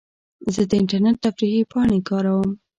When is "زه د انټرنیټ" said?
0.53-1.15